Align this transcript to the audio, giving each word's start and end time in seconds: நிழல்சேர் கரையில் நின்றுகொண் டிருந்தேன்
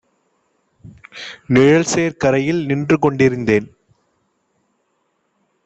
நிழல்சேர் 1.49 2.17
கரையில் 2.17 2.61
நின்றுகொண் 2.65 3.19
டிருந்தேன் 3.19 3.67